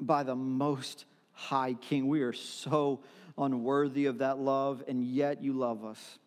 by 0.00 0.22
the 0.22 0.36
most 0.36 1.06
high 1.32 1.74
King. 1.74 2.06
We 2.06 2.22
are 2.22 2.32
so 2.32 3.00
unworthy 3.36 4.06
of 4.06 4.18
that 4.18 4.38
love, 4.38 4.84
and 4.86 5.02
yet 5.02 5.42
you 5.42 5.54
love 5.54 5.84
us. 5.84 6.20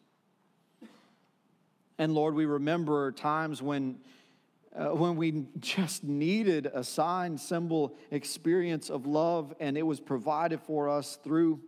And 1.98 2.14
Lord, 2.14 2.36
we 2.36 2.44
remember 2.44 3.14
times 3.14 3.62
when, 3.62 3.96
uh, 4.76 4.88
when 4.88 5.16
we 5.16 5.46
just 5.62 6.04
needed 6.04 6.70
a 6.74 6.84
sign, 6.84 7.38
symbol, 7.38 7.96
experience 8.12 8.90
of 8.90 9.06
love, 9.06 9.54
and 9.58 9.78
it 9.78 9.84
was 9.84 10.02
provided 10.02 10.60
for 10.60 10.90
us 10.90 11.18
through 11.24 11.62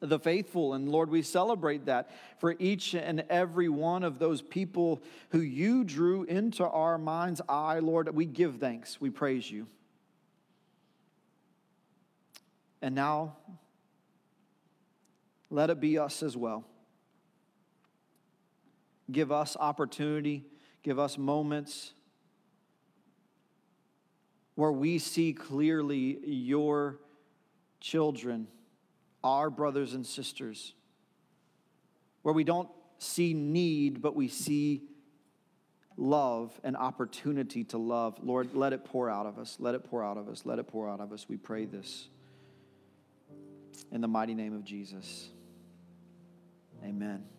the 0.00 0.18
faithful. 0.18 0.74
And 0.74 0.88
Lord, 0.88 1.10
we 1.10 1.22
celebrate 1.22 1.86
that 1.86 2.10
for 2.38 2.54
each 2.58 2.94
and 2.94 3.24
every 3.30 3.68
one 3.68 4.02
of 4.02 4.18
those 4.18 4.42
people 4.42 5.02
who 5.30 5.40
you 5.40 5.84
drew 5.84 6.24
into 6.24 6.64
our 6.64 6.98
mind's 6.98 7.40
eye, 7.48 7.78
Lord. 7.78 8.14
We 8.14 8.26
give 8.26 8.56
thanks, 8.56 9.00
we 9.00 9.10
praise 9.10 9.50
you. 9.50 9.66
And 12.82 12.94
now, 12.94 13.36
let 15.50 15.70
it 15.70 15.80
be 15.80 15.98
us 15.98 16.22
as 16.22 16.36
well. 16.36 16.64
Give 19.10 19.30
us 19.30 19.56
opportunity, 19.58 20.44
give 20.82 20.98
us 20.98 21.16
moments 21.16 21.92
where 24.56 24.72
we 24.72 24.98
see 24.98 25.32
clearly 25.32 26.18
your 26.26 26.98
children 27.80 28.48
our 29.26 29.50
brothers 29.50 29.94
and 29.94 30.06
sisters, 30.06 30.74
where 32.22 32.34
we 32.34 32.44
don't 32.44 32.68
see 32.98 33.34
need, 33.34 34.00
but 34.00 34.14
we 34.14 34.28
see 34.28 34.82
love 35.96 36.58
and 36.62 36.76
opportunity 36.76 37.64
to 37.64 37.78
love. 37.78 38.18
Lord, 38.22 38.54
let 38.54 38.72
it 38.72 38.84
pour 38.84 39.10
out 39.10 39.26
of 39.26 39.38
us. 39.38 39.56
Let 39.58 39.74
it 39.74 39.84
pour 39.84 40.04
out 40.04 40.16
of 40.16 40.28
us. 40.28 40.42
Let 40.44 40.58
it 40.58 40.68
pour 40.68 40.88
out 40.88 41.00
of 41.00 41.12
us. 41.12 41.26
We 41.28 41.36
pray 41.36 41.64
this 41.64 42.08
in 43.92 44.00
the 44.00 44.08
mighty 44.08 44.34
name 44.34 44.54
of 44.54 44.64
Jesus. 44.64 45.28
Amen. 46.84 47.35